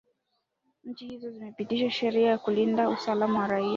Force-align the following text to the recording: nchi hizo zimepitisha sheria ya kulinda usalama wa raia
nchi 0.83 1.07
hizo 1.07 1.31
zimepitisha 1.31 1.91
sheria 1.91 2.29
ya 2.29 2.37
kulinda 2.37 2.89
usalama 2.89 3.39
wa 3.39 3.47
raia 3.47 3.69